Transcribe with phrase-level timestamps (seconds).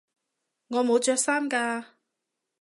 [0.69, 1.85] 我冇着衫㗎